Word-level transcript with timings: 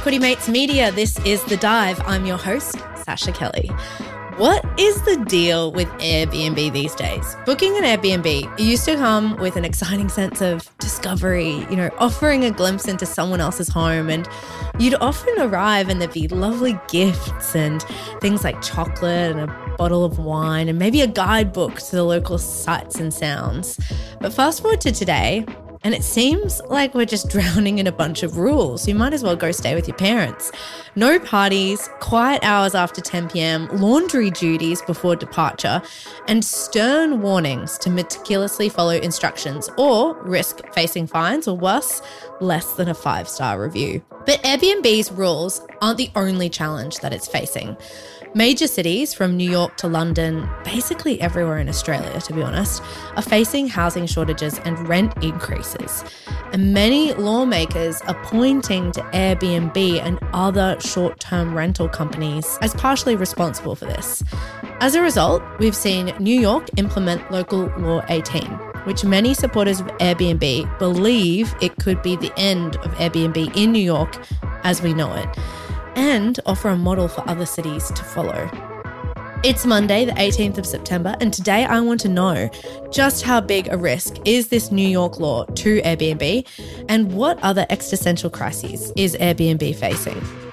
Equity 0.00 0.18
Mates 0.18 0.48
Media, 0.48 0.90
this 0.90 1.18
is 1.26 1.44
The 1.44 1.58
Dive. 1.58 2.00
I'm 2.06 2.24
your 2.24 2.38
host, 2.38 2.76
Sascha 3.04 3.34
Kelly. 3.34 3.66
What 4.38 4.64
is 4.80 5.02
the 5.02 5.22
deal 5.26 5.72
with 5.72 5.88
Airbnb 5.98 6.72
these 6.72 6.94
days? 6.94 7.36
Booking 7.44 7.76
an 7.76 7.82
Airbnb 7.82 8.58
used 8.58 8.86
to 8.86 8.96
come 8.96 9.36
with 9.36 9.56
an 9.56 9.66
exciting 9.66 10.08
sense 10.08 10.40
of 10.40 10.74
discovery, 10.78 11.66
you 11.68 11.76
know, 11.76 11.90
offering 11.98 12.44
a 12.44 12.50
glimpse 12.50 12.88
into 12.88 13.04
someone 13.04 13.42
else's 13.42 13.68
home. 13.68 14.08
And 14.08 14.26
you'd 14.78 14.94
often 15.02 15.34
arrive 15.38 15.90
and 15.90 16.00
there'd 16.00 16.14
be 16.14 16.28
lovely 16.28 16.80
gifts 16.88 17.54
and 17.54 17.82
things 18.22 18.42
like 18.42 18.62
chocolate 18.62 19.36
and 19.36 19.40
a 19.40 19.74
bottle 19.76 20.06
of 20.06 20.18
wine 20.18 20.70
and 20.70 20.78
maybe 20.78 21.02
a 21.02 21.06
guidebook 21.06 21.78
to 21.78 21.96
the 21.96 22.04
local 22.04 22.38
sights 22.38 22.96
and 22.96 23.12
sounds. 23.12 23.78
But 24.18 24.32
fast 24.32 24.62
forward 24.62 24.80
to 24.80 24.92
today, 24.92 25.44
and 25.82 25.94
it 25.94 26.04
seems 26.04 26.60
like 26.68 26.94
we're 26.94 27.06
just 27.06 27.28
drowning 27.30 27.78
in 27.78 27.86
a 27.86 27.92
bunch 27.92 28.22
of 28.22 28.36
rules. 28.36 28.86
You 28.86 28.94
might 28.94 29.12
as 29.12 29.22
well 29.22 29.36
go 29.36 29.50
stay 29.50 29.74
with 29.74 29.88
your 29.88 29.96
parents. 29.96 30.52
No 30.96 31.18
parties, 31.18 31.88
quiet 32.00 32.42
hours 32.42 32.74
after 32.74 33.00
10 33.00 33.30
pm, 33.30 33.68
laundry 33.78 34.30
duties 34.30 34.82
before 34.82 35.16
departure, 35.16 35.80
and 36.28 36.44
stern 36.44 37.22
warnings 37.22 37.78
to 37.78 37.90
meticulously 37.90 38.68
follow 38.68 38.90
instructions 38.90 39.68
or 39.78 40.20
risk 40.22 40.60
facing 40.72 41.06
fines 41.06 41.48
or 41.48 41.56
worse, 41.56 42.02
less 42.40 42.72
than 42.74 42.88
a 42.88 42.94
five 42.94 43.28
star 43.28 43.60
review. 43.62 44.02
But 44.26 44.42
Airbnb's 44.42 45.12
rules 45.12 45.62
aren't 45.80 45.98
the 45.98 46.10
only 46.14 46.50
challenge 46.50 46.98
that 46.98 47.12
it's 47.12 47.28
facing. 47.28 47.76
Major 48.34 48.68
cities 48.68 49.12
from 49.12 49.36
New 49.36 49.50
York 49.50 49.76
to 49.78 49.88
London, 49.88 50.48
basically 50.62 51.20
everywhere 51.20 51.58
in 51.58 51.68
Australia, 51.68 52.20
to 52.20 52.32
be 52.32 52.42
honest, 52.42 52.80
are 53.16 53.22
facing 53.22 53.66
housing 53.66 54.06
shortages 54.06 54.60
and 54.60 54.88
rent 54.88 55.12
increases. 55.20 56.04
And 56.52 56.72
many 56.72 57.12
lawmakers 57.14 58.00
are 58.02 58.14
pointing 58.22 58.92
to 58.92 59.00
Airbnb 59.00 60.00
and 60.00 60.20
other 60.32 60.78
short 60.78 61.18
term 61.18 61.56
rental 61.56 61.88
companies 61.88 62.56
as 62.60 62.72
partially 62.74 63.16
responsible 63.16 63.74
for 63.74 63.86
this. 63.86 64.22
As 64.78 64.94
a 64.94 65.02
result, 65.02 65.42
we've 65.58 65.74
seen 65.74 66.14
New 66.20 66.38
York 66.38 66.68
implement 66.76 67.32
Local 67.32 67.66
Law 67.78 68.04
18, 68.08 68.44
which 68.84 69.04
many 69.04 69.34
supporters 69.34 69.80
of 69.80 69.88
Airbnb 69.98 70.78
believe 70.78 71.52
it 71.60 71.74
could 71.78 72.00
be 72.00 72.14
the 72.14 72.32
end 72.38 72.76
of 72.76 72.92
Airbnb 72.92 73.56
in 73.56 73.72
New 73.72 73.82
York 73.82 74.16
as 74.62 74.82
we 74.82 74.94
know 74.94 75.12
it 75.14 75.28
and 76.00 76.40
offer 76.46 76.70
a 76.70 76.76
model 76.76 77.08
for 77.08 77.28
other 77.28 77.44
cities 77.44 77.88
to 77.88 78.02
follow. 78.02 78.50
It's 79.44 79.66
Monday, 79.66 80.06
the 80.06 80.12
18th 80.12 80.56
of 80.56 80.64
September, 80.64 81.14
and 81.20 81.30
today 81.30 81.66
I 81.66 81.80
want 81.80 82.00
to 82.00 82.08
know 82.08 82.48
just 82.90 83.22
how 83.22 83.42
big 83.42 83.68
a 83.70 83.76
risk 83.76 84.16
is 84.24 84.48
this 84.48 84.72
New 84.72 84.88
York 84.88 85.20
law 85.20 85.44
to 85.44 85.82
Airbnb 85.82 86.46
and 86.88 87.12
what 87.12 87.38
other 87.42 87.66
existential 87.68 88.30
crises 88.30 88.92
is 88.96 89.14
Airbnb 89.16 89.76
facing. 89.76 90.49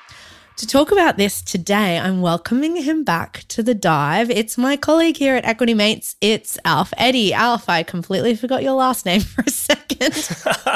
To 0.58 0.66
talk 0.66 0.91
about 0.91 1.17
this 1.17 1.44
today, 1.44 2.00
I'm 2.00 2.19
welcoming 2.19 2.78
him 2.78 3.03
back 3.03 3.44
to 3.50 3.62
the 3.62 3.75
dive. 3.75 4.31
It's 4.31 4.57
my 4.57 4.75
colleague 4.75 5.18
here 5.18 5.35
at 5.35 5.45
Equity 5.45 5.75
Mates. 5.75 6.16
It's 6.19 6.57
Alf 6.66 6.91
Eddie. 6.97 7.31
Alf, 7.31 7.69
I 7.69 7.84
completely 7.84 8.35
forgot 8.35 8.63
your 8.63 8.73
last 8.73 9.06
name 9.06 9.22
for 9.35 9.44
a 9.46 9.51
second. 9.51 10.16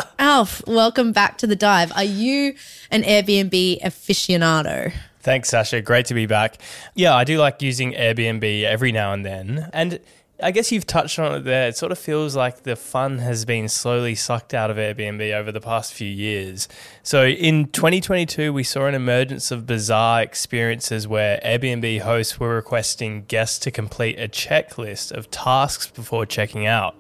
Alf, 0.20 0.62
welcome 0.68 1.12
back 1.12 1.40
to 1.40 1.47
the 1.47 1.56
dive. 1.56 1.91
Are 1.94 2.03
you 2.03 2.53
an 2.91 3.02
Airbnb 3.02 3.81
aficionado? 3.81 4.94
Thanks, 5.22 5.50
Sascha. 5.50 5.84
Great 5.84 6.06
to 6.06 6.14
be 6.14 6.28
back. 6.28 6.59
Yeah, 6.94 7.16
I 7.16 7.24
do 7.24 7.40
like 7.40 7.64
using 7.64 7.94
Airbnb 7.94 8.64
every 8.64 8.91
now 8.91 9.14
and 9.14 9.25
then. 9.25 9.68
And 9.74 10.00
I 10.41 10.52
guess 10.52 10.72
you've 10.72 10.88
touched 10.88 11.19
on 11.19 11.34
it 11.35 11.44
there. 11.44 11.68
It 11.68 11.78
sort 11.78 11.91
of 11.91 12.00
feels 12.00 12.35
like 12.35 12.63
the 12.63 12.75
fun 12.75 13.19
has 13.19 13.46
been 13.46 13.69
slowly 13.69 14.16
sucked 14.16 14.53
out 14.53 14.72
of 14.72 14.78
Airbnb 14.78 15.34
over 15.34 15.52
the 15.52 15.62
past 15.62 15.94
few 15.94 16.09
years. 16.09 16.68
So 17.03 17.25
in 17.25 17.68
2022, 17.68 18.52
we 18.52 18.63
saw 18.63 18.88
an 18.88 18.96
emergence 18.96 19.52
of 19.52 19.66
bizarre 19.66 20.22
experiences 20.22 21.07
where 21.07 21.40
Airbnb 21.46 22.02
hosts 22.02 22.40
were 22.40 22.56
requesting 22.56 23.25
guests 23.25 23.59
to 23.59 23.72
complete 23.72 24.19
a 24.19 24.28
checklist 24.28 25.12
of 25.12 25.29
tasks 25.29 25.88
before 25.88 26.25
checking 26.25 26.66
out. 26.66 26.96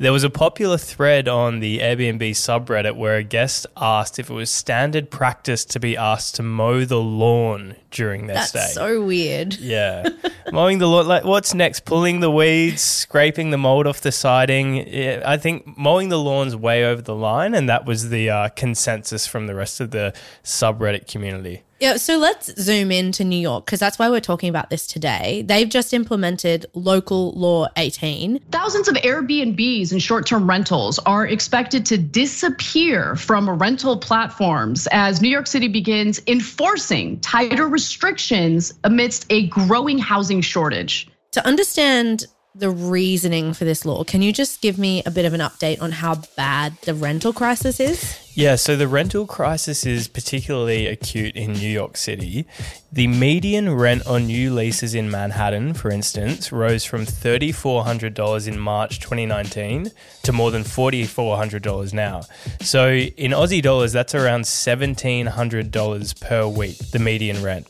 There 0.00 0.12
was 0.12 0.22
a 0.22 0.30
popular 0.30 0.78
thread 0.78 1.26
on 1.26 1.58
the 1.58 1.80
Airbnb 1.80 2.30
subreddit 2.30 2.94
where 2.94 3.16
a 3.16 3.24
guest 3.24 3.66
asked 3.76 4.20
if 4.20 4.30
it 4.30 4.32
was 4.32 4.48
standard 4.48 5.10
practice 5.10 5.64
to 5.64 5.80
be 5.80 5.96
asked 5.96 6.36
to 6.36 6.44
mow 6.44 6.84
the 6.84 7.00
lawn 7.00 7.74
during 7.90 8.28
their 8.28 8.36
That's 8.36 8.50
stay. 8.50 8.68
so 8.74 9.02
weird. 9.02 9.56
Yeah. 9.58 10.08
Mowing 10.52 10.78
the 10.78 10.86
lawn. 10.86 11.08
Like, 11.08 11.24
what's 11.24 11.52
next? 11.52 11.84
Pulling 11.84 12.20
the 12.20 12.30
weeds, 12.30 12.80
scraping 12.80 13.50
the 13.50 13.58
mold 13.58 13.88
off 13.88 14.00
the 14.00 14.12
siding. 14.12 14.86
Yeah, 14.86 15.22
I 15.26 15.36
think 15.36 15.76
mowing 15.76 16.10
the 16.10 16.18
lawn's 16.18 16.54
way 16.54 16.84
over 16.84 17.02
the 17.02 17.16
line, 17.16 17.52
and 17.52 17.68
that 17.68 17.84
was 17.84 18.10
the 18.10 18.30
uh, 18.30 18.48
consensus 18.50 19.26
from 19.26 19.48
the 19.48 19.54
rest 19.56 19.80
of 19.80 19.90
the 19.90 20.14
subreddit 20.44 21.10
community. 21.10 21.64
Yeah, 21.80 21.96
so 21.96 22.18
let's 22.18 22.52
zoom 22.60 22.90
into 22.90 23.22
New 23.22 23.38
York 23.38 23.64
because 23.64 23.78
that's 23.78 24.00
why 24.00 24.10
we're 24.10 24.20
talking 24.20 24.48
about 24.48 24.68
this 24.68 24.84
today. 24.86 25.42
They've 25.46 25.68
just 25.68 25.94
implemented 25.94 26.66
Local 26.74 27.32
Law 27.32 27.68
18. 27.76 28.40
Thousands 28.50 28.88
of 28.88 28.96
Airbnbs 28.96 29.92
and 29.92 30.02
short 30.02 30.26
term 30.26 30.48
rentals 30.48 30.98
are 31.00 31.24
expected 31.24 31.86
to 31.86 31.96
disappear 31.96 33.14
from 33.14 33.48
rental 33.48 33.96
platforms 33.96 34.88
as 34.90 35.22
New 35.22 35.28
York 35.28 35.46
City 35.46 35.68
begins 35.68 36.20
enforcing 36.26 37.20
tighter 37.20 37.68
restrictions 37.68 38.74
amidst 38.82 39.26
a 39.30 39.46
growing 39.46 39.98
housing 39.98 40.40
shortage. 40.40 41.08
To 41.32 41.46
understand 41.46 42.26
the 42.56 42.70
reasoning 42.70 43.52
for 43.52 43.64
this 43.64 43.84
law, 43.84 44.02
can 44.02 44.20
you 44.20 44.32
just 44.32 44.60
give 44.60 44.78
me 44.78 45.04
a 45.06 45.12
bit 45.12 45.24
of 45.24 45.32
an 45.32 45.40
update 45.40 45.80
on 45.80 45.92
how 45.92 46.16
bad 46.36 46.76
the 46.82 46.94
rental 46.94 47.32
crisis 47.32 47.78
is? 47.78 48.27
Yeah, 48.38 48.54
so 48.54 48.76
the 48.76 48.86
rental 48.86 49.26
crisis 49.26 49.84
is 49.84 50.06
particularly 50.06 50.86
acute 50.86 51.34
in 51.34 51.54
New 51.54 51.68
York 51.68 51.96
City. 51.96 52.46
The 52.92 53.08
median 53.08 53.74
rent 53.74 54.06
on 54.06 54.28
new 54.28 54.54
leases 54.54 54.94
in 54.94 55.10
Manhattan, 55.10 55.74
for 55.74 55.90
instance, 55.90 56.52
rose 56.52 56.84
from 56.84 57.04
$3,400 57.04 58.46
in 58.46 58.60
March 58.60 59.00
2019 59.00 59.90
to 60.22 60.32
more 60.32 60.52
than 60.52 60.62
$4,400 60.62 61.92
now. 61.92 62.22
So 62.60 62.92
in 62.92 63.32
Aussie 63.32 63.60
dollars, 63.60 63.92
that's 63.92 64.14
around 64.14 64.42
$1,700 64.42 66.20
per 66.20 66.46
week, 66.46 66.78
the 66.92 67.00
median 67.00 67.42
rent. 67.42 67.66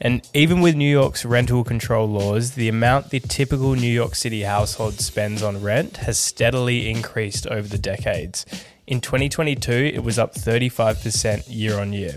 And 0.00 0.26
even 0.32 0.62
with 0.62 0.74
New 0.74 0.90
York's 0.90 1.26
rental 1.26 1.64
control 1.64 2.08
laws, 2.08 2.52
the 2.52 2.70
amount 2.70 3.10
the 3.10 3.20
typical 3.20 3.74
New 3.74 3.92
York 3.92 4.14
City 4.14 4.44
household 4.44 5.00
spends 5.00 5.42
on 5.42 5.60
rent 5.60 5.98
has 5.98 6.18
steadily 6.18 6.88
increased 6.88 7.46
over 7.48 7.68
the 7.68 7.76
decades. 7.76 8.46
In 8.88 9.02
2022, 9.02 9.70
it 9.70 10.02
was 10.02 10.18
up 10.18 10.34
35% 10.34 11.44
year 11.46 11.78
on 11.78 11.92
year. 11.92 12.14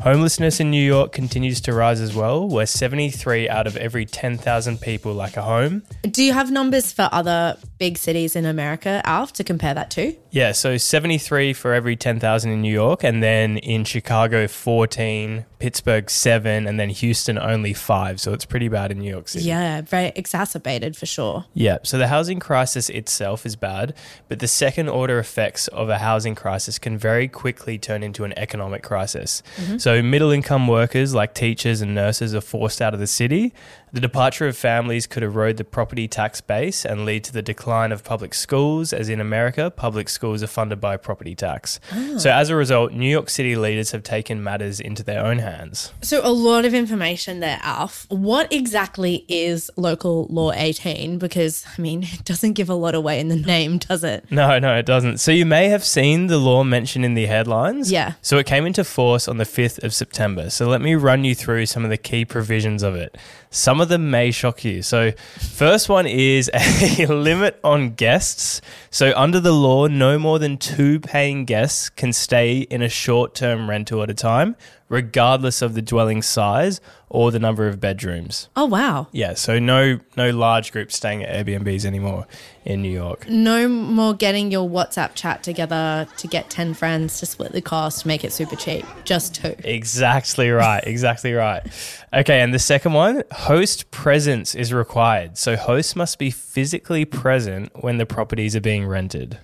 Homelessness 0.00 0.60
in 0.60 0.70
New 0.70 0.80
York 0.80 1.10
continues 1.10 1.60
to 1.62 1.74
rise 1.74 2.00
as 2.00 2.14
well, 2.14 2.48
where 2.48 2.66
73 2.66 3.48
out 3.48 3.66
of 3.66 3.76
every 3.76 4.06
10,000 4.06 4.80
people 4.80 5.12
lack 5.12 5.36
a 5.36 5.42
home. 5.42 5.82
Do 6.02 6.22
you 6.22 6.32
have 6.32 6.52
numbers 6.52 6.92
for 6.92 7.08
other 7.10 7.56
big 7.78 7.98
cities 7.98 8.36
in 8.36 8.46
America, 8.46 9.02
Alf, 9.04 9.32
to 9.32 9.42
compare 9.42 9.74
that 9.74 9.90
to? 9.90 10.14
Yeah, 10.34 10.50
so 10.50 10.76
73 10.76 11.52
for 11.52 11.72
every 11.72 11.94
10,000 11.94 12.50
in 12.50 12.60
New 12.60 12.72
York, 12.72 13.04
and 13.04 13.22
then 13.22 13.58
in 13.58 13.84
Chicago, 13.84 14.48
14, 14.48 15.44
Pittsburgh, 15.60 16.10
7, 16.10 16.66
and 16.66 16.80
then 16.80 16.88
Houston, 16.88 17.38
only 17.38 17.72
5. 17.72 18.20
So 18.20 18.32
it's 18.32 18.44
pretty 18.44 18.66
bad 18.66 18.90
in 18.90 18.98
New 18.98 19.08
York 19.08 19.28
City. 19.28 19.44
Yeah, 19.44 19.82
very 19.82 20.10
exacerbated 20.16 20.96
for 20.96 21.06
sure. 21.06 21.44
Yeah, 21.54 21.78
so 21.84 21.98
the 21.98 22.08
housing 22.08 22.40
crisis 22.40 22.90
itself 22.90 23.46
is 23.46 23.54
bad, 23.54 23.94
but 24.26 24.40
the 24.40 24.48
second 24.48 24.88
order 24.88 25.20
effects 25.20 25.68
of 25.68 25.88
a 25.88 25.98
housing 25.98 26.34
crisis 26.34 26.80
can 26.80 26.98
very 26.98 27.28
quickly 27.28 27.78
turn 27.78 28.02
into 28.02 28.24
an 28.24 28.36
economic 28.36 28.82
crisis. 28.82 29.40
Mm-hmm. 29.56 29.78
So 29.78 30.02
middle 30.02 30.32
income 30.32 30.66
workers 30.66 31.14
like 31.14 31.34
teachers 31.34 31.80
and 31.80 31.94
nurses 31.94 32.34
are 32.34 32.40
forced 32.40 32.82
out 32.82 32.92
of 32.92 32.98
the 32.98 33.06
city. 33.06 33.54
The 33.94 34.00
departure 34.00 34.48
of 34.48 34.56
families 34.56 35.06
could 35.06 35.22
erode 35.22 35.56
the 35.56 35.62
property 35.62 36.08
tax 36.08 36.40
base 36.40 36.84
and 36.84 37.04
lead 37.04 37.22
to 37.24 37.32
the 37.32 37.42
decline 37.42 37.92
of 37.92 38.02
public 38.02 38.34
schools, 38.34 38.92
as 38.92 39.08
in 39.08 39.20
America, 39.20 39.70
public 39.70 40.08
schools 40.08 40.42
are 40.42 40.48
funded 40.48 40.80
by 40.80 40.96
property 40.96 41.36
tax. 41.36 41.78
Ah. 41.92 42.18
So, 42.18 42.32
as 42.32 42.50
a 42.50 42.56
result, 42.56 42.92
New 42.92 43.08
York 43.08 43.30
City 43.30 43.54
leaders 43.54 43.92
have 43.92 44.02
taken 44.02 44.42
matters 44.42 44.80
into 44.80 45.04
their 45.04 45.24
own 45.24 45.38
hands. 45.38 45.92
So, 46.02 46.20
a 46.24 46.32
lot 46.32 46.64
of 46.64 46.74
information 46.74 47.38
there, 47.38 47.60
Alf. 47.62 48.06
What 48.08 48.52
exactly 48.52 49.24
is 49.28 49.70
Local 49.76 50.26
Law 50.28 50.50
18? 50.50 51.18
Because, 51.18 51.64
I 51.78 51.80
mean, 51.80 52.02
it 52.02 52.24
doesn't 52.24 52.54
give 52.54 52.68
a 52.68 52.74
lot 52.74 52.96
away 52.96 53.20
in 53.20 53.28
the 53.28 53.36
name, 53.36 53.78
does 53.78 54.02
it? 54.02 54.24
No, 54.28 54.58
no, 54.58 54.76
it 54.76 54.86
doesn't. 54.86 55.18
So, 55.18 55.30
you 55.30 55.46
may 55.46 55.68
have 55.68 55.84
seen 55.84 56.26
the 56.26 56.38
law 56.38 56.64
mentioned 56.64 57.04
in 57.04 57.14
the 57.14 57.26
headlines. 57.26 57.92
Yeah. 57.92 58.14
So, 58.22 58.38
it 58.38 58.46
came 58.46 58.66
into 58.66 58.82
force 58.82 59.28
on 59.28 59.36
the 59.36 59.44
5th 59.44 59.84
of 59.84 59.94
September. 59.94 60.50
So, 60.50 60.66
let 60.66 60.80
me 60.80 60.96
run 60.96 61.22
you 61.22 61.36
through 61.36 61.66
some 61.66 61.84
of 61.84 61.90
the 61.90 61.96
key 61.96 62.24
provisions 62.24 62.82
of 62.82 62.96
it. 62.96 63.16
Some 63.50 63.80
of 63.80 63.83
them 63.84 64.10
may 64.10 64.30
shock 64.30 64.64
you. 64.64 64.82
So, 64.82 65.12
first 65.38 65.88
one 65.88 66.06
is 66.06 66.50
a 66.54 67.06
limit 67.08 67.58
on 67.64 67.90
guests. 67.90 68.60
So, 68.90 69.12
under 69.16 69.40
the 69.40 69.52
law, 69.52 69.86
no 69.86 70.18
more 70.18 70.38
than 70.38 70.56
two 70.56 71.00
paying 71.00 71.44
guests 71.44 71.88
can 71.88 72.12
stay 72.12 72.58
in 72.58 72.82
a 72.82 72.88
short 72.88 73.34
term 73.34 73.68
rental 73.68 74.02
at 74.02 74.10
a 74.10 74.14
time, 74.14 74.56
regardless 74.94 75.60
of 75.60 75.74
the 75.74 75.82
dwelling 75.82 76.22
size 76.22 76.80
or 77.14 77.30
the 77.30 77.38
number 77.38 77.68
of 77.68 77.80
bedrooms. 77.80 78.48
Oh, 78.56 78.64
wow. 78.64 79.08
Yeah, 79.12 79.34
so 79.34 79.58
no 79.58 79.98
no 80.16 80.30
large 80.30 80.72
groups 80.72 80.96
staying 80.96 81.24
at 81.24 81.46
Airbnbs 81.46 81.84
anymore 81.84 82.26
in 82.64 82.80
New 82.80 82.90
York. 82.90 83.28
No 83.28 83.68
more 83.68 84.14
getting 84.14 84.50
your 84.50 84.68
WhatsApp 84.68 85.14
chat 85.14 85.42
together 85.42 86.08
to 86.16 86.26
get 86.26 86.48
10 86.48 86.74
friends 86.74 87.18
to 87.18 87.26
split 87.26 87.52
the 87.52 87.60
cost, 87.60 88.06
make 88.06 88.24
it 88.24 88.32
super 88.32 88.56
cheap. 88.56 88.86
Just 89.04 89.34
two. 89.34 89.54
Exactly 89.64 90.50
right. 90.50 90.82
Exactly 90.94 91.32
right. 91.32 91.66
Okay, 92.12 92.40
and 92.40 92.54
the 92.54 92.58
second 92.58 92.92
one, 92.92 93.24
host 93.32 93.90
presence 93.90 94.54
is 94.54 94.72
required. 94.72 95.36
So 95.36 95.56
hosts 95.56 95.96
must 95.96 96.18
be 96.20 96.30
physically 96.30 97.04
present 97.04 97.70
when 97.82 97.98
the 97.98 98.06
properties 98.06 98.54
are 98.54 98.60
being 98.60 98.86
rented. 98.86 99.38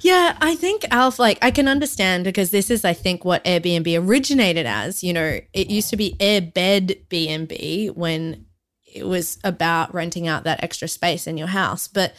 Yeah, 0.00 0.36
I 0.40 0.54
think 0.54 0.84
Alf, 0.90 1.18
like, 1.18 1.38
I 1.42 1.50
can 1.50 1.66
understand 1.66 2.22
because 2.22 2.50
this 2.50 2.70
is, 2.70 2.84
I 2.84 2.92
think, 2.92 3.24
what 3.24 3.44
Airbnb 3.44 4.06
originated 4.06 4.66
as. 4.66 4.91
You 5.00 5.12
know, 5.12 5.40
it 5.52 5.70
used 5.70 5.90
to 5.90 5.96
be 5.96 6.16
Airbed 6.18 7.08
B&B 7.08 7.90
when 7.94 8.46
it 8.94 9.06
was 9.06 9.38
about 9.44 9.94
renting 9.94 10.26
out 10.26 10.44
that 10.44 10.62
extra 10.62 10.88
space 10.88 11.26
in 11.26 11.38
your 11.38 11.46
house. 11.46 11.86
But 11.88 12.14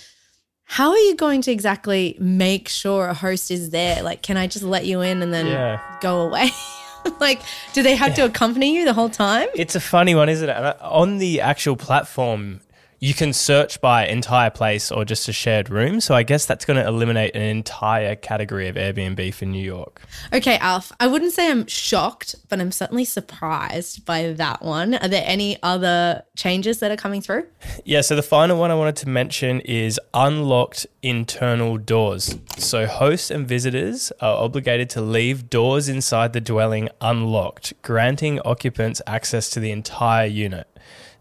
how 0.63 0.91
are 0.91 0.97
you 0.97 1.15
going 1.15 1.41
to 1.43 1.51
exactly 1.51 2.15
make 2.19 2.69
sure 2.69 3.07
a 3.09 3.13
host 3.13 3.51
is 3.51 3.71
there? 3.71 4.01
Like, 4.01 4.21
can 4.23 4.37
I 4.37 4.47
just 4.47 4.63
let 4.63 4.85
you 4.85 5.01
in 5.01 5.21
and 5.21 5.33
then 5.33 5.47
Yeah. 5.47 5.79
go 6.01 6.21
away? 6.21 6.49
like, 7.19 7.41
do 7.73 7.83
they 7.83 7.95
have 7.95 8.15
to 8.15 8.23
accompany 8.25 8.73
you 8.75 8.85
the 8.85 8.93
whole 8.93 9.09
time? 9.09 9.49
It's 9.55 9.75
a 9.75 9.81
funny 9.81 10.15
one, 10.15 10.29
isn't 10.29 10.49
it? 10.49 10.55
Uh, 10.55 10.75
on 10.81 11.17
the 11.17 11.41
actual 11.41 11.75
platform, 11.75 12.61
you 13.03 13.13
can 13.13 13.33
search 13.33 13.81
by 13.81 14.07
entire 14.07 14.49
place 14.49 14.89
or 14.89 15.03
just 15.03 15.27
a 15.27 15.33
shared 15.33 15.69
room. 15.69 15.99
So 15.99 16.15
I 16.15 16.23
guess 16.23 16.45
that's 16.45 16.63
going 16.63 16.81
to 16.81 16.87
eliminate 16.87 17.35
an 17.35 17.41
entire 17.41 18.15
category 18.15 18.69
of 18.69 18.77
Airbnb 18.77 19.33
for 19.33 19.43
New 19.43 19.61
York. 19.61 20.01
Okay, 20.31 20.57
Alf, 20.59 20.93
I 21.01 21.07
wouldn't 21.07 21.33
say 21.33 21.51
I'm 21.51 21.67
shocked, 21.67 22.37
but 22.47 22.61
I'm 22.61 22.71
certainly 22.71 23.03
surprised 23.03 24.05
by 24.05 24.31
that 24.31 24.61
one. 24.61 24.93
Are 24.93 25.09
there 25.09 25.25
any 25.25 25.61
other 25.61 26.23
changes 26.37 26.79
that 26.79 26.91
are 26.91 26.95
coming 26.95 27.19
through? 27.19 27.45
Yeah, 27.83 27.99
so 27.99 28.15
the 28.15 28.23
final 28.23 28.57
one 28.57 28.71
I 28.71 28.75
wanted 28.75 28.95
to 28.95 29.09
mention 29.09 29.59
is 29.59 29.99
unlocked 30.13 30.87
internal 31.01 31.77
doors. 31.77 32.37
So 32.57 32.85
hosts 32.85 33.29
and 33.29 33.45
visitors 33.45 34.13
are 34.21 34.37
obligated 34.37 34.89
to 34.91 35.01
leave 35.01 35.49
doors 35.49 35.89
inside 35.89 36.31
the 36.31 36.39
dwelling 36.39 36.87
unlocked, 37.01 37.73
granting 37.81 38.39
occupants 38.45 39.01
access 39.05 39.49
to 39.49 39.59
the 39.59 39.71
entire 39.71 40.25
unit. 40.25 40.69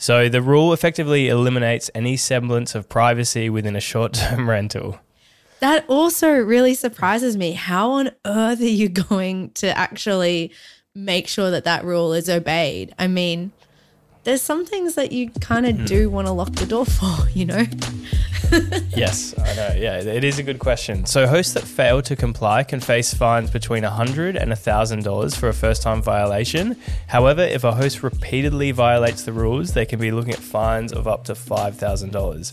So 0.03 0.29
the 0.29 0.43
rule 0.43 0.73
effectively 0.73 1.29
eliminates 1.29 1.89
any 1.95 2.17
semblance 2.17 2.75
of 2.75 2.89
privacy 2.89 3.49
within 3.49 3.77
a 3.77 3.81
short 3.81 4.15
term 4.15 4.51
rental. 4.51 4.99
That 5.61 5.85
also 5.87 6.33
really 6.33 6.75
surprises 6.75 7.37
me. 7.37 7.53
How 7.53 7.93
on 7.93 8.11
earth 8.25 8.61
are 8.61 8.65
you 8.65 8.89
going 9.09 9.51
to 9.51 9.79
actually 9.79 10.51
make 10.93 11.29
sure 11.29 11.53
that 11.53 11.63
that 11.63 11.85
rule 11.85 12.15
is 12.15 12.29
obeyed? 12.29 12.93
I 12.99 13.07
mean, 13.07 13.53
there's 14.25 14.43
some 14.43 14.67
things 14.67 14.97
that 14.97 15.13
you 15.13 15.31
kind 15.41 15.67
of 15.67 15.77
hmm. 15.77 15.85
do 15.85 16.11
want 16.11 16.27
to 16.27 16.33
lock 16.33 16.51
the 16.51 16.67
door 16.67 16.85
for, 16.85 17.29
you 17.33 17.45
know? 17.45 17.65
yes, 18.97 19.35
I 19.39 19.55
know. 19.55 19.75
Yeah, 19.77 19.99
it 20.01 20.25
is 20.25 20.39
a 20.39 20.43
good 20.43 20.59
question. 20.59 21.07
So 21.07 21.27
hosts 21.27 21.55
that 21.55 21.65
fail 21.65 22.03
to 22.03 22.15
comply 22.15 22.65
can 22.65 22.81
face 22.81 23.15
fines 23.15 23.51
between 23.51 23.83
100 23.83 24.37
and 24.37 24.53
$1,000 24.53 25.37
for 25.37 25.49
a 25.49 25.55
first-time 25.55 26.03
violation. 26.03 26.77
However, 27.07 27.43
if 27.43 27.65
a 27.65 27.73
host 27.73 28.03
repeatedly 28.03 28.71
violates 28.73 29.23
the 29.23 29.33
rules, 29.33 29.73
they 29.73 29.87
can 29.87 29.99
be 29.99 30.11
looking 30.11 30.35
at 30.35 30.39
fines 30.39 30.93
of 30.93 31.09
up 31.09 31.25
to 31.25 31.33
$5,000. 31.33 32.53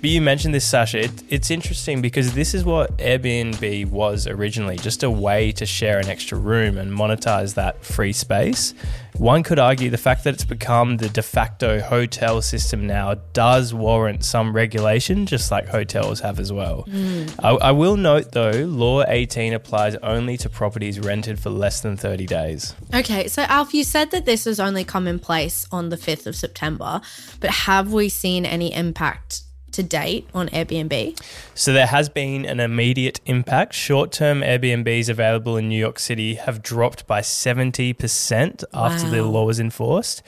But 0.00 0.10
you 0.10 0.20
mentioned 0.20 0.54
this, 0.54 0.70
Sascha. 0.70 1.04
It, 1.04 1.22
it's 1.28 1.50
interesting 1.50 2.02
because 2.02 2.34
this 2.34 2.54
is 2.54 2.64
what 2.64 2.96
Airbnb 2.98 3.90
was 3.90 4.26
originally, 4.26 4.76
just 4.76 5.02
a 5.02 5.10
way 5.10 5.50
to 5.52 5.66
share 5.66 5.98
an 5.98 6.08
extra 6.08 6.38
room 6.38 6.78
and 6.78 6.92
monetize 6.92 7.54
that 7.54 7.84
free 7.84 8.12
space. 8.12 8.74
One 9.16 9.42
could 9.42 9.58
argue 9.58 9.90
the 9.90 9.98
fact 9.98 10.22
that 10.22 10.34
it's 10.34 10.44
become 10.44 10.98
the 10.98 11.08
de 11.08 11.22
facto 11.22 11.80
hotel 11.80 12.40
system 12.40 12.86
now 12.86 13.14
does 13.32 13.74
warrant 13.74 14.24
some 14.24 14.54
regulation, 14.54 15.26
just 15.26 15.37
like 15.50 15.68
hotels 15.68 16.20
have 16.20 16.38
as 16.38 16.52
well. 16.52 16.84
Mm. 16.88 17.34
I, 17.42 17.68
I 17.68 17.70
will 17.72 17.96
note 17.96 18.32
though, 18.32 18.50
Law 18.50 19.04
18 19.06 19.52
applies 19.52 19.96
only 19.96 20.36
to 20.38 20.48
properties 20.48 21.00
rented 21.00 21.38
for 21.38 21.50
less 21.50 21.80
than 21.80 21.96
30 21.96 22.26
days. 22.26 22.74
Okay, 22.94 23.28
so 23.28 23.42
Alf, 23.42 23.74
you 23.74 23.84
said 23.84 24.10
that 24.10 24.26
this 24.26 24.44
has 24.44 24.60
only 24.60 24.84
come 24.84 25.06
in 25.06 25.18
place 25.18 25.66
on 25.72 25.88
the 25.88 25.96
5th 25.96 26.26
of 26.26 26.36
September, 26.36 27.00
but 27.40 27.50
have 27.50 27.92
we 27.92 28.08
seen 28.08 28.44
any 28.44 28.74
impact 28.74 29.42
to 29.72 29.82
date 29.82 30.28
on 30.34 30.48
Airbnb? 30.48 31.20
So 31.54 31.72
there 31.72 31.86
has 31.86 32.08
been 32.08 32.44
an 32.44 32.60
immediate 32.60 33.20
impact. 33.26 33.74
Short 33.74 34.12
term 34.12 34.40
Airbnbs 34.40 35.08
available 35.08 35.56
in 35.56 35.68
New 35.68 35.78
York 35.78 35.98
City 35.98 36.34
have 36.34 36.62
dropped 36.62 37.06
by 37.06 37.20
70% 37.20 38.64
after 38.74 39.08
the 39.08 39.22
law 39.24 39.44
was 39.44 39.60
enforced. 39.60 40.22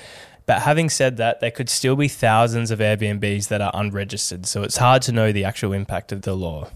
But 0.46 0.62
having 0.62 0.90
said 0.90 1.16
that, 1.18 1.40
there 1.40 1.50
could 1.50 1.68
still 1.68 1.96
be 1.96 2.08
thousands 2.08 2.70
of 2.70 2.78
Airbnbs 2.78 3.48
that 3.48 3.60
are 3.60 3.70
unregistered. 3.74 4.46
So 4.46 4.62
it's 4.62 4.76
hard 4.76 5.02
to 5.02 5.12
know 5.12 5.32
the 5.32 5.44
actual 5.44 5.72
impact 5.72 6.12
of 6.12 6.22
the 6.22 6.34
law. 6.34 6.68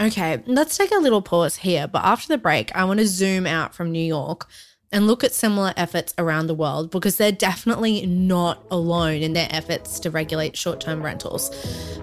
Okay, 0.00 0.42
let's 0.46 0.76
take 0.76 0.90
a 0.90 0.98
little 0.98 1.22
pause 1.22 1.56
here. 1.56 1.86
But 1.86 2.04
after 2.04 2.28
the 2.28 2.38
break, 2.38 2.74
I 2.74 2.84
want 2.84 3.00
to 3.00 3.06
zoom 3.06 3.46
out 3.46 3.74
from 3.74 3.92
New 3.92 4.04
York 4.04 4.48
and 4.92 5.06
look 5.06 5.24
at 5.24 5.32
similar 5.32 5.72
efforts 5.76 6.14
around 6.18 6.46
the 6.46 6.54
world 6.54 6.90
because 6.90 7.16
they're 7.16 7.32
definitely 7.32 8.04
not 8.06 8.62
alone 8.70 9.22
in 9.22 9.32
their 9.32 9.48
efforts 9.50 9.98
to 10.00 10.10
regulate 10.10 10.56
short 10.56 10.80
term 10.80 11.02
rentals. 11.02 11.50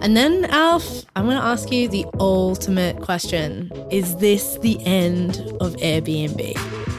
And 0.02 0.18
then, 0.18 0.46
Alf, 0.46 1.04
I'm 1.16 1.26
going 1.26 1.38
to 1.38 1.44
ask 1.44 1.72
you 1.72 1.88
the 1.88 2.06
ultimate 2.20 3.02
question 3.02 3.72
Is 3.92 4.16
this 4.18 4.58
the 4.60 4.84
end 4.86 5.38
of 5.62 5.76
Airbnb? 5.78 6.99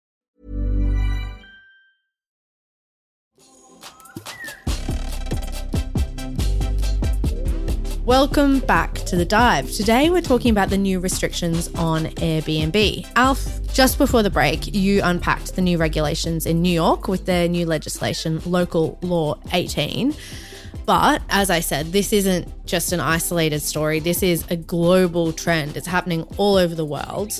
Welcome 8.05 8.61
back 8.61 8.95
to 8.95 9.15
the 9.15 9.25
dive. 9.25 9.69
Today 9.71 10.09
we're 10.09 10.23
talking 10.23 10.49
about 10.49 10.71
the 10.71 10.77
new 10.77 10.99
restrictions 10.99 11.67
on 11.75 12.05
Airbnb. 12.05 13.07
Alf, 13.15 13.71
just 13.73 13.99
before 13.99 14.23
the 14.23 14.29
break, 14.31 14.73
you 14.73 15.01
unpacked 15.03 15.55
the 15.55 15.61
new 15.61 15.77
regulations 15.77 16.47
in 16.47 16.63
New 16.63 16.73
York 16.73 17.07
with 17.07 17.27
their 17.27 17.47
new 17.47 17.67
legislation, 17.67 18.41
Local 18.43 18.97
Law 19.03 19.39
18. 19.53 20.15
But 20.87 21.21
as 21.29 21.51
I 21.51 21.59
said, 21.59 21.91
this 21.91 22.11
isn't 22.11 22.65
just 22.65 22.91
an 22.91 22.99
isolated 22.99 23.59
story, 23.61 23.99
this 23.99 24.23
is 24.23 24.45
a 24.49 24.55
global 24.55 25.31
trend. 25.31 25.77
It's 25.77 25.85
happening 25.85 26.23
all 26.37 26.55
over 26.55 26.73
the 26.73 26.85
world. 26.85 27.39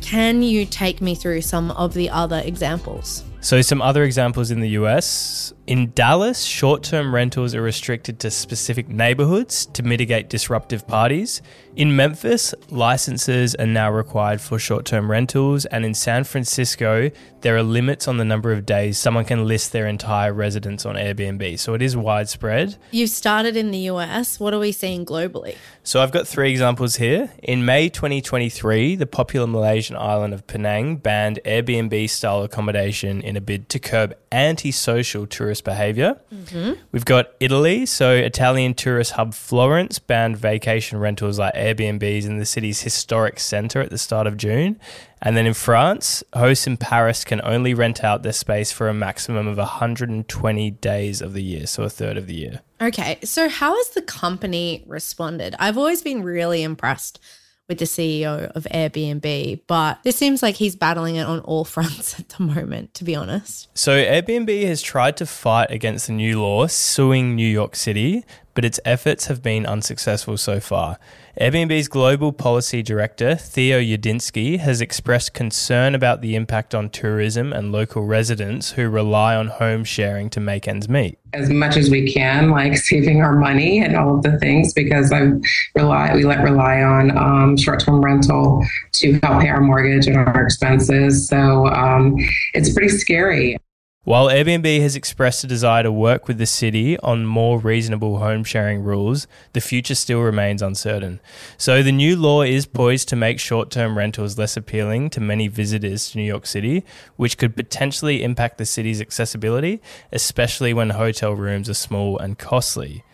Can 0.00 0.42
you 0.42 0.66
take 0.66 1.00
me 1.00 1.14
through 1.14 1.42
some 1.42 1.70
of 1.70 1.94
the 1.94 2.10
other 2.10 2.42
examples? 2.44 3.22
So, 3.40 3.60
some 3.60 3.80
other 3.80 4.04
examples 4.04 4.50
in 4.50 4.60
the 4.60 4.70
US 4.70 5.52
In 5.66 5.92
Dallas, 5.92 6.42
short 6.42 6.82
term 6.82 7.14
rentals 7.14 7.54
are 7.54 7.62
restricted 7.62 8.20
to 8.20 8.30
specific 8.30 8.86
neighborhoods 8.86 9.64
to 9.66 9.82
mitigate 9.82 10.28
disruptive 10.28 10.86
parties. 10.86 11.40
In 11.74 11.96
Memphis, 11.96 12.54
licenses 12.68 13.54
are 13.54 13.66
now 13.66 13.90
required 13.90 14.42
for 14.42 14.58
short 14.58 14.84
term 14.84 15.10
rentals, 15.10 15.64
and 15.64 15.86
in 15.86 15.94
San 15.94 16.24
Francisco, 16.24 17.10
there 17.40 17.56
are 17.56 17.62
limits 17.62 18.06
on 18.06 18.18
the 18.18 18.26
number 18.26 18.52
of 18.52 18.66
days 18.66 18.98
someone 18.98 19.24
can 19.24 19.46
list 19.46 19.72
their 19.72 19.86
entire 19.86 20.34
residence 20.34 20.84
on 20.84 20.96
Airbnb. 20.96 21.58
So 21.58 21.72
it 21.72 21.80
is 21.80 21.96
widespread. 21.96 22.76
You 22.90 23.06
started 23.06 23.56
in 23.56 23.70
the 23.70 23.90
US. 23.90 24.38
What 24.38 24.52
are 24.52 24.58
we 24.58 24.70
seeing 24.70 25.06
globally? 25.06 25.56
So 25.82 26.02
I've 26.02 26.12
got 26.12 26.28
three 26.28 26.50
examples 26.50 26.96
here. 26.96 27.30
In 27.42 27.64
May 27.64 27.88
2023, 27.88 28.96
the 28.96 29.06
popular 29.06 29.46
Malaysian 29.46 29.96
island 29.96 30.34
of 30.34 30.46
Penang 30.46 30.96
banned 30.96 31.40
Airbnb 31.46 32.10
style 32.10 32.42
accommodation 32.42 33.22
in 33.22 33.36
a 33.36 33.40
bid 33.40 33.70
to 33.70 33.78
curb 33.78 34.14
antisocial 34.30 35.26
tourist 35.54 35.64
behavior. 35.64 36.20
Mm-hmm. 36.32 36.72
We've 36.90 37.04
got 37.04 37.30
Italy. 37.38 37.86
So 37.86 38.12
Italian 38.12 38.74
tourist 38.74 39.12
hub 39.12 39.34
Florence 39.34 39.98
banned 39.98 40.36
vacation 40.36 40.98
rentals 40.98 41.38
like 41.38 41.54
Airbnbs 41.54 42.26
in 42.26 42.38
the 42.38 42.44
city's 42.44 42.82
historic 42.82 43.38
center 43.38 43.80
at 43.80 43.90
the 43.90 43.98
start 43.98 44.26
of 44.26 44.36
June. 44.36 44.80
And 45.22 45.36
then 45.36 45.46
in 45.46 45.54
France, 45.54 46.22
hosts 46.34 46.66
in 46.66 46.76
Paris 46.76 47.24
can 47.24 47.40
only 47.44 47.72
rent 47.72 48.02
out 48.02 48.22
their 48.22 48.32
space 48.32 48.72
for 48.72 48.88
a 48.88 48.94
maximum 48.94 49.46
of 49.46 49.56
120 49.56 50.70
days 50.72 51.22
of 51.22 51.32
the 51.32 51.42
year, 51.42 51.66
so 51.66 51.82
a 51.84 51.88
third 51.88 52.18
of 52.18 52.26
the 52.26 52.34
year. 52.34 52.60
Okay, 52.82 53.18
so 53.22 53.48
how 53.48 53.74
has 53.74 53.90
the 53.90 54.02
company 54.02 54.84
responded? 54.86 55.54
I've 55.58 55.78
always 55.78 56.02
been 56.02 56.22
really 56.22 56.62
impressed 56.62 57.20
with 57.68 57.78
the 57.78 57.84
CEO 57.84 58.50
of 58.52 58.64
Airbnb, 58.64 59.62
but 59.66 60.02
this 60.02 60.16
seems 60.16 60.42
like 60.42 60.54
he's 60.54 60.76
battling 60.76 61.16
it 61.16 61.24
on 61.24 61.40
all 61.40 61.64
fronts 61.64 62.18
at 62.18 62.28
the 62.30 62.42
moment, 62.42 62.94
to 62.94 63.04
be 63.04 63.16
honest. 63.16 63.68
So 63.74 63.92
Airbnb 63.92 64.66
has 64.66 64.82
tried 64.82 65.16
to 65.18 65.26
fight 65.26 65.70
against 65.70 66.06
the 66.08 66.12
new 66.12 66.40
law, 66.42 66.66
suing 66.66 67.34
New 67.34 67.48
York 67.48 67.76
City, 67.76 68.24
but 68.54 68.64
its 68.64 68.80
efforts 68.84 69.26
have 69.26 69.42
been 69.42 69.66
unsuccessful 69.66 70.36
so 70.36 70.60
far. 70.60 70.98
Airbnb's 71.40 71.88
global 71.88 72.32
policy 72.32 72.80
director, 72.80 73.34
Theo 73.34 73.80
Yedinsky, 73.80 74.60
has 74.60 74.80
expressed 74.80 75.34
concern 75.34 75.94
about 75.94 76.20
the 76.20 76.36
impact 76.36 76.76
on 76.76 76.90
tourism 76.90 77.52
and 77.52 77.72
local 77.72 78.04
residents 78.04 78.72
who 78.72 78.88
rely 78.88 79.34
on 79.34 79.48
home 79.48 79.82
sharing 79.82 80.30
to 80.30 80.40
make 80.40 80.68
ends 80.68 80.88
meet. 80.88 81.18
as 81.32 81.50
much 81.50 81.76
as 81.76 81.90
we 81.90 82.12
can, 82.12 82.50
like 82.50 82.76
saving 82.90 83.20
our 83.20 83.34
money 83.34 83.80
and 83.80 83.96
all 83.96 84.16
of 84.16 84.22
the 84.22 84.38
things, 84.38 84.72
because 84.72 85.12
I 85.12 85.32
rely 85.74 86.14
we 86.14 86.24
let 86.24 86.42
rely 86.44 86.82
on 86.82 87.16
um, 87.16 87.56
short-term 87.56 88.00
rental 88.00 88.64
to 88.92 89.18
help 89.24 89.42
pay 89.42 89.48
our 89.48 89.60
mortgage 89.60 90.06
and 90.06 90.16
our 90.16 90.44
expenses. 90.44 91.28
So 91.28 91.66
um, 91.66 92.14
it's 92.54 92.72
pretty 92.72 92.90
scary. 92.90 93.56
While 94.04 94.26
Airbnb 94.26 94.82
has 94.82 94.96
expressed 94.96 95.44
a 95.44 95.46
desire 95.46 95.82
to 95.82 95.90
work 95.90 96.28
with 96.28 96.36
the 96.36 96.44
city 96.44 96.98
on 96.98 97.24
more 97.24 97.58
reasonable 97.58 98.18
home 98.18 98.44
sharing 98.44 98.82
rules, 98.82 99.26
the 99.54 99.62
future 99.62 99.94
still 99.94 100.20
remains 100.20 100.60
uncertain. 100.60 101.20
So, 101.56 101.82
the 101.82 101.90
new 101.90 102.14
law 102.14 102.42
is 102.42 102.66
poised 102.66 103.08
to 103.08 103.16
make 103.16 103.40
short 103.40 103.70
term 103.70 103.96
rentals 103.96 104.36
less 104.36 104.58
appealing 104.58 105.08
to 105.10 105.22
many 105.22 105.48
visitors 105.48 106.10
to 106.10 106.18
New 106.18 106.24
York 106.24 106.44
City, 106.44 106.84
which 107.16 107.38
could 107.38 107.56
potentially 107.56 108.22
impact 108.22 108.58
the 108.58 108.66
city's 108.66 109.00
accessibility, 109.00 109.80
especially 110.12 110.74
when 110.74 110.90
hotel 110.90 111.32
rooms 111.32 111.70
are 111.70 111.74
small 111.74 112.18
and 112.18 112.38
costly. 112.38 113.04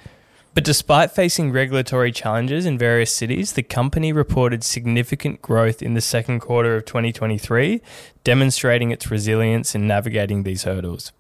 But 0.53 0.65
despite 0.65 1.13
facing 1.13 1.53
regulatory 1.53 2.11
challenges 2.11 2.67
in 2.67 2.77
various 2.77 3.15
cities, 3.15 3.53
the 3.53 3.63
company 3.63 4.13
reported 4.13 4.65
significant 4.65 5.41
growth 5.41 5.81
in 5.81 5.95
the 5.95 6.01
second 6.01 6.41
quarter 6.41 6.77
of 6.77 6.85
2023, 6.87 7.81
demonstrating 8.25 8.91
its 8.91 9.11
resilience 9.11 9.75
in 9.75 9.87
navigating 9.87 10.43
these 10.43 10.65
hurdles. 10.65 11.13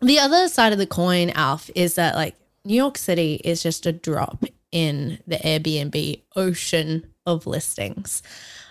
The 0.00 0.18
other 0.18 0.48
side 0.48 0.72
of 0.72 0.78
the 0.78 0.86
coin, 0.86 1.30
Alf, 1.30 1.70
is 1.74 1.96
that 1.96 2.14
like 2.14 2.34
New 2.64 2.74
York 2.74 2.96
City 2.96 3.40
is 3.44 3.62
just 3.62 3.84
a 3.84 3.92
drop 3.92 4.44
in 4.72 5.18
the 5.26 5.36
Airbnb 5.36 6.22
ocean 6.34 7.06
of 7.26 7.46
listings. 7.46 8.22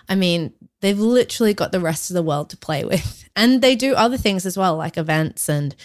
I 0.08 0.14
mean, 0.14 0.52
they've 0.80 0.98
literally 0.98 1.54
got 1.54 1.70
the 1.70 1.80
rest 1.80 2.10
of 2.10 2.14
the 2.14 2.22
world 2.22 2.50
to 2.50 2.56
play 2.56 2.84
with. 2.84 3.24
And 3.36 3.62
they 3.62 3.76
do 3.76 3.94
other 3.94 4.16
things 4.16 4.46
as 4.46 4.58
well, 4.58 4.76
like 4.76 4.98
events 4.98 5.48
and, 5.48 5.76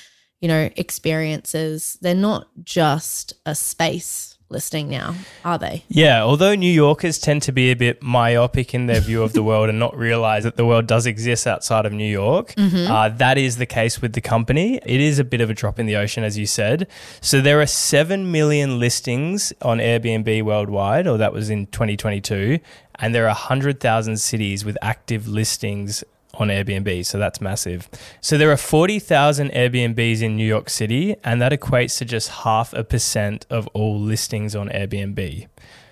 you 0.43 0.49
know, 0.49 0.69
experiences. 0.75 1.97
They're 2.01 2.13
not 2.13 2.49
just 2.65 3.31
a 3.45 3.55
space 3.55 4.37
listing 4.49 4.89
now, 4.89 5.15
are 5.45 5.57
they? 5.57 5.85
Yeah, 5.87 6.21
although 6.21 6.53
New 6.53 6.71
Yorkers 6.71 7.17
tend 7.17 7.43
to 7.43 7.53
be 7.53 7.71
a 7.71 7.75
bit 7.75 8.03
myopic 8.03 8.73
in 8.73 8.87
their 8.87 8.99
view 8.99 9.23
of 9.23 9.31
the 9.31 9.41
world 9.41 9.69
and 9.69 9.79
not 9.79 9.97
realize 9.97 10.43
that 10.43 10.57
the 10.57 10.65
world 10.65 10.85
does 10.85 11.05
exist 11.05 11.47
outside 11.47 11.85
of 11.85 11.93
New 11.93 12.11
York, 12.11 12.53
uh, 12.57 13.07
that 13.07 13.37
is 13.37 13.55
the 13.55 13.65
case 13.65 14.01
with 14.01 14.13
the 14.13 14.21
company. 14.21 14.81
It 14.85 14.99
is 14.99 15.17
a 15.17 15.23
bit 15.23 15.39
of 15.39 15.49
a 15.49 15.53
drop 15.53 15.79
in 15.79 15.85
the 15.85 15.95
ocean, 15.95 16.25
as 16.25 16.37
you 16.37 16.45
said. 16.45 16.87
So 17.21 17.39
there 17.39 17.61
are 17.61 17.65
7 17.65 18.29
million 18.29 18.79
listings 18.79 19.53
on 19.61 19.77
Airbnb 19.77 20.43
worldwide, 20.43 21.07
or 21.07 21.17
that 21.19 21.31
was 21.31 21.49
in 21.49 21.67
2022, 21.67 22.59
and 22.95 23.15
there 23.15 23.23
are 23.23 23.27
100,000 23.27 24.17
cities 24.17 24.65
with 24.65 24.77
active 24.81 25.25
listings 25.25 26.03
on 26.35 26.47
Airbnb, 26.47 27.05
so 27.05 27.17
that's 27.17 27.39
massive. 27.39 27.89
So 28.21 28.37
there 28.37 28.51
are 28.51 28.57
40,000 28.57 29.51
Airbnbs 29.51 30.21
in 30.21 30.35
New 30.35 30.47
York 30.47 30.69
City, 30.69 31.15
and 31.23 31.41
that 31.41 31.51
equates 31.51 31.97
to 31.99 32.05
just 32.05 32.29
half 32.29 32.73
a 32.73 32.83
percent 32.83 33.45
of 33.49 33.67
all 33.67 33.99
listings 33.99 34.55
on 34.55 34.69
Airbnb. 34.69 35.47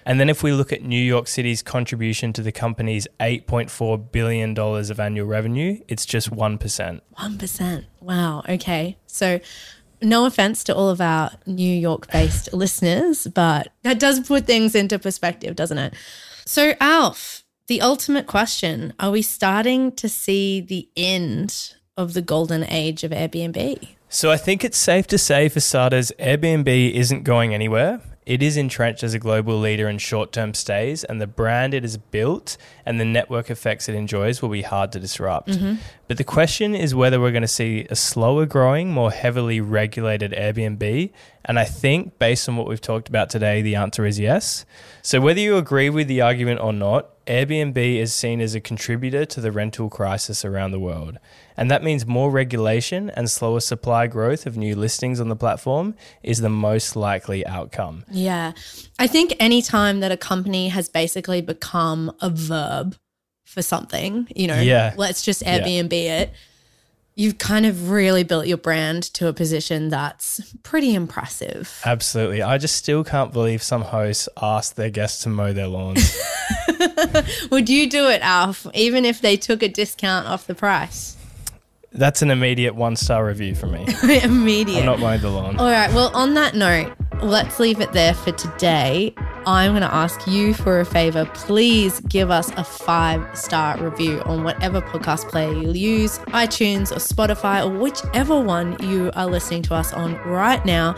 And 0.06 0.20
then 0.20 0.30
if 0.30 0.42
we 0.42 0.52
look 0.52 0.74
at 0.74 0.82
New 0.82 1.02
York 1.02 1.28
City's 1.28 1.62
contribution 1.62 2.34
to 2.34 2.42
the 2.42 2.52
company's 2.52 3.08
$8.4 3.20 4.12
billion 4.12 4.58
of 4.58 5.00
annual 5.00 5.28
revenue, 5.28 5.80
it's 5.88 6.06
just 6.06 6.32
1%. 6.32 7.02
1%. 7.18 7.86
Wow. 8.00 8.44
Okay. 8.50 8.98
So, 9.06 9.40
no 10.02 10.26
offense 10.26 10.64
to 10.64 10.76
all 10.76 10.90
of 10.90 11.00
our 11.00 11.32
New 11.46 11.74
York 11.74 12.12
based 12.12 12.52
listeners, 12.54 13.28
but 13.28 13.72
that 13.84 14.00
does 14.00 14.20
put 14.22 14.48
things 14.48 14.74
into 14.74 14.98
perspective, 14.98 15.56
doesn't 15.56 15.78
it? 15.78 15.94
So, 16.46 16.74
Alf, 16.80 17.41
the 17.72 17.80
ultimate 17.80 18.28
question 18.28 18.92
are 19.00 19.12
we 19.12 19.22
starting 19.22 19.94
to 19.94 20.10
see 20.10 20.60
the 20.60 20.90
end 20.98 21.74
of 21.96 22.14
the 22.14 22.22
golden 22.22 22.66
age 22.66 23.06
of 23.06 23.12
Airbnb? 23.12 23.88
So 24.10 24.30
I 24.30 24.36
think 24.36 24.66
it's 24.66 24.78
safe 24.78 25.08
to 25.08 25.18
say, 25.18 25.48
for 25.48 25.62
starters, 25.62 26.12
Airbnb 26.20 26.68
isn't 26.94 27.24
going 27.24 27.54
anywhere. 27.54 28.02
It 28.26 28.44
is 28.44 28.58
entrenched 28.58 29.04
as 29.04 29.14
a 29.14 29.20
global 29.20 29.58
leader 29.58 29.88
in 29.88 30.00
short 30.00 30.34
term 30.34 30.54
stays, 30.54 31.06
and 31.06 31.22
the 31.22 31.28
brand 31.28 31.74
it 31.74 31.84
has 31.84 31.96
built 31.96 32.58
and 32.86 33.00
the 33.00 33.06
network 33.06 33.50
effects 33.50 33.88
it 33.88 33.96
enjoys 33.96 34.42
will 34.42 34.50
be 34.50 34.64
hard 34.64 34.92
to 34.92 35.00
disrupt. 35.00 35.52
Mm-hmm. 35.52 35.76
But 36.10 36.18
the 36.18 36.26
question 36.26 36.76
is 36.76 36.94
whether 36.94 37.22
we're 37.22 37.32
going 37.32 37.42
to 37.42 37.48
see 37.48 37.88
a 37.90 37.96
slower 37.96 38.46
growing, 38.46 38.92
more 38.92 39.12
heavily 39.12 39.62
regulated 39.62 40.34
Airbnb. 40.34 41.12
And 41.46 41.58
I 41.58 41.66
think, 41.66 42.20
based 42.20 42.48
on 42.48 42.56
what 42.56 42.68
we've 42.68 42.82
talked 42.82 43.10
about 43.10 43.30
today, 43.30 43.62
the 43.62 43.76
answer 43.76 44.06
is 44.06 44.20
yes. 44.20 44.66
So, 45.02 45.20
whether 45.20 45.40
you 45.40 45.58
agree 45.58 45.90
with 45.90 46.08
the 46.08 46.22
argument 46.22 46.60
or 46.62 46.72
not, 46.72 47.10
Airbnb 47.26 47.78
is 47.78 48.14
seen 48.14 48.42
as 48.42 48.54
a 48.56 48.60
contributor 48.60 49.26
to 49.26 49.42
the 49.42 49.52
rental 49.52 49.90
crisis 49.90 50.44
around 50.46 50.72
the 50.72 50.80
world. 50.80 51.18
And 51.58 51.70
that 51.72 51.84
means 51.84 52.06
more 52.06 52.32
regulation 52.32 53.10
and 53.12 53.30
slower 53.30 53.60
supply 53.60 54.08
growth 54.08 54.46
of 54.46 54.58
new 54.58 54.76
listings 54.76 55.20
on 55.20 55.30
the 55.30 55.36
platform 55.36 55.96
is 56.24 56.42
the 56.42 56.50
most 56.50 56.96
likely 56.96 57.46
outcome. 57.46 58.06
Yeah. 58.12 58.54
I 59.00 59.08
think 59.08 59.34
any 59.40 59.62
time 59.62 60.00
that 60.02 60.12
a 60.12 60.18
company 60.18 60.70
has 60.70 60.90
basically 60.90 61.42
become 61.42 62.12
a 62.22 62.30
verb 62.30 62.96
for 63.46 63.62
something, 63.62 64.28
you 64.36 64.48
know, 64.48 64.60
Yeah. 64.60 64.94
let's 64.98 65.22
just 65.22 65.44
Airbnb 65.44 65.94
it, 65.94 66.32
you've 67.16 67.38
kind 67.38 67.66
of 67.66 67.90
really 67.90 68.24
built 68.24 68.48
your 68.48 68.58
brand 68.58 69.04
to 69.04 69.28
a 69.28 69.34
position 69.34 69.90
that's 69.90 70.54
pretty 70.64 70.96
impressive. 70.96 71.82
Absolutely. 71.86 72.42
I 72.42 72.58
just 72.58 72.76
still 72.76 73.04
can't 73.04 73.34
believe 73.34 73.62
some 73.62 73.82
hosts 73.82 74.30
ask 74.42 74.76
their 74.76 74.90
guests 74.90 75.24
to 75.24 75.30
mow 75.30 75.54
their 75.54 75.68
lawns. 75.68 76.18
Would 77.52 77.70
you 77.70 77.90
do 77.90 78.08
it, 78.08 78.22
Alf, 78.22 78.66
even 78.74 79.06
if 79.06 79.22
they 79.22 79.38
took 79.38 79.62
a 79.62 79.68
discount 79.68 80.28
off 80.28 80.48
the 80.48 80.56
price? 80.56 81.18
That's 81.94 82.22
an 82.22 82.32
immediate 82.32 82.74
one 82.74 82.96
star 82.96 83.26
review 83.26 83.54
for 83.54 83.68
me. 83.68 83.86
Immediate. 84.24 84.80
I'm 84.80 84.86
not 84.86 85.00
mowing 85.00 85.22
the 85.22 85.30
lawn. 85.30 85.60
All 85.60 85.70
right. 85.70 85.92
Well, 85.94 86.16
on 86.16 86.36
that 86.36 86.56
note, 86.56 86.94
let's 87.22 87.60
leave 87.60 87.82
it 87.82 87.92
there 87.92 88.14
for 88.14 88.32
today. 88.32 89.14
I'm 89.46 89.72
going 89.72 89.82
to 89.82 89.94
ask 89.94 90.28
you 90.28 90.54
for 90.54 90.80
a 90.80 90.86
favor. 90.86 91.26
Please 91.34 92.00
give 92.02 92.30
us 92.30 92.52
a 92.52 92.64
five 92.64 93.26
star 93.38 93.78
review 93.84 94.22
on 94.22 94.44
whatever 94.44 94.82
podcast 94.82 95.30
player 95.30 95.54
you 95.54 95.72
use, 95.72 96.20
iTunes 96.30 96.92
or 96.92 96.96
Spotify 96.96 97.66
or 97.66 97.78
whichever 97.78 98.40
one 98.40 98.78
you 98.88 99.12
are 99.16 99.28
listening 99.28 99.62
to 99.64 99.74
us 99.74 99.94
on 99.94 100.16
right 100.26 100.64
now. 100.66 100.96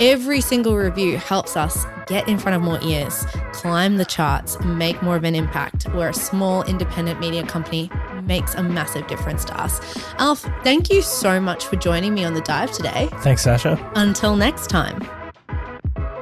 Every 0.00 0.40
single 0.40 0.76
review 0.76 1.18
helps 1.18 1.56
us 1.56 1.84
get 2.06 2.28
in 2.28 2.38
front 2.38 2.56
of 2.56 2.62
more 2.62 2.78
ears, 2.82 3.24
climb 3.52 3.96
the 3.96 4.04
charts, 4.04 4.60
make 4.60 5.00
more 5.02 5.16
of 5.16 5.24
an 5.24 5.34
impact. 5.34 5.86
We're 5.94 6.10
a 6.10 6.14
small 6.14 6.62
independent 6.64 7.20
media 7.20 7.46
company 7.46 7.90
makes 8.26 8.54
a 8.54 8.62
massive 8.62 9.06
difference 9.06 9.44
to 9.44 9.60
us. 9.60 9.80
Alf, 10.18 10.40
thank 10.62 10.90
you 10.90 11.02
so 11.02 11.40
much 11.40 11.66
for 11.66 11.76
joining 11.76 12.14
me 12.14 12.24
on 12.24 12.34
the 12.34 12.40
dive 12.40 12.72
today. 12.72 13.08
Thanks, 13.20 13.46
Sascha. 13.46 13.78
Until 13.94 14.36
next 14.36 14.68
time. 14.68 15.06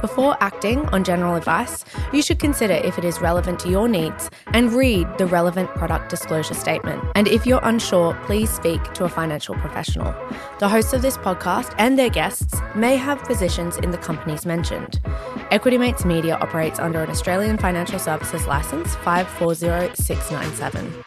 Before 0.00 0.36
acting 0.40 0.86
on 0.88 1.04
general 1.04 1.36
advice, 1.36 1.84
you 2.12 2.22
should 2.22 2.38
consider 2.38 2.74
if 2.74 2.98
it 2.98 3.04
is 3.04 3.20
relevant 3.20 3.58
to 3.60 3.68
your 3.68 3.88
needs 3.88 4.30
and 4.48 4.72
read 4.72 5.06
the 5.18 5.26
relevant 5.26 5.70
product 5.70 6.10
disclosure 6.10 6.54
statement. 6.54 7.02
And 7.14 7.28
if 7.28 7.46
you're 7.46 7.60
unsure, 7.62 8.14
please 8.26 8.50
speak 8.50 8.82
to 8.94 9.04
a 9.04 9.08
financial 9.08 9.54
professional. 9.56 10.14
The 10.58 10.68
hosts 10.68 10.92
of 10.92 11.02
this 11.02 11.16
podcast 11.16 11.74
and 11.78 11.98
their 11.98 12.10
guests 12.10 12.54
may 12.74 12.96
have 12.96 13.22
positions 13.24 13.76
in 13.78 13.90
the 13.90 13.98
companies 13.98 14.44
mentioned. 14.44 15.00
Equity 15.50 15.78
Mates 15.78 16.04
Media 16.04 16.36
operates 16.36 16.78
under 16.78 17.02
an 17.02 17.10
Australian 17.10 17.58
Financial 17.58 17.98
Services 17.98 18.46
Licence 18.46 18.94
540697. 18.96 21.04